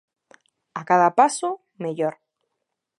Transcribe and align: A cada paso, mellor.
A 0.79 0.81
cada 0.89 1.09
paso, 1.19 1.49
mellor. 1.83 2.15